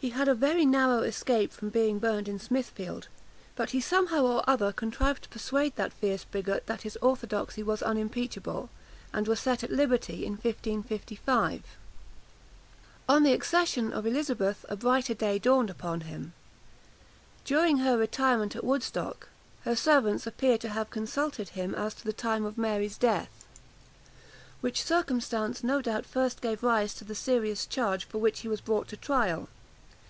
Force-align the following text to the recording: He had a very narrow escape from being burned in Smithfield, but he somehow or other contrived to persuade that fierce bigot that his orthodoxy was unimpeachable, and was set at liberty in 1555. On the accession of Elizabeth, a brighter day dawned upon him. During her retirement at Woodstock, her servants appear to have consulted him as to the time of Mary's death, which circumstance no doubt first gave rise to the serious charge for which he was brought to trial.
He 0.00 0.10
had 0.10 0.28
a 0.28 0.34
very 0.36 0.64
narrow 0.64 1.00
escape 1.02 1.52
from 1.52 1.70
being 1.70 1.98
burned 1.98 2.28
in 2.28 2.38
Smithfield, 2.38 3.08
but 3.56 3.70
he 3.70 3.80
somehow 3.80 4.24
or 4.26 4.48
other 4.48 4.70
contrived 4.72 5.24
to 5.24 5.28
persuade 5.28 5.74
that 5.74 5.92
fierce 5.92 6.22
bigot 6.22 6.66
that 6.68 6.82
his 6.82 6.96
orthodoxy 7.02 7.64
was 7.64 7.82
unimpeachable, 7.82 8.70
and 9.12 9.26
was 9.26 9.40
set 9.40 9.64
at 9.64 9.72
liberty 9.72 10.24
in 10.24 10.34
1555. 10.34 11.64
On 13.08 13.24
the 13.24 13.32
accession 13.32 13.92
of 13.92 14.06
Elizabeth, 14.06 14.64
a 14.68 14.76
brighter 14.76 15.14
day 15.14 15.36
dawned 15.36 15.68
upon 15.68 16.02
him. 16.02 16.32
During 17.44 17.78
her 17.78 17.98
retirement 17.98 18.54
at 18.54 18.62
Woodstock, 18.62 19.28
her 19.64 19.74
servants 19.74 20.28
appear 20.28 20.58
to 20.58 20.68
have 20.68 20.90
consulted 20.90 21.48
him 21.50 21.74
as 21.74 21.92
to 21.94 22.04
the 22.04 22.12
time 22.12 22.44
of 22.44 22.56
Mary's 22.56 22.98
death, 22.98 23.30
which 24.60 24.84
circumstance 24.84 25.64
no 25.64 25.82
doubt 25.82 26.06
first 26.06 26.40
gave 26.40 26.62
rise 26.62 26.94
to 26.94 27.04
the 27.04 27.16
serious 27.16 27.66
charge 27.66 28.04
for 28.04 28.18
which 28.18 28.40
he 28.42 28.48
was 28.48 28.60
brought 28.60 28.86
to 28.90 28.96
trial. 28.96 29.48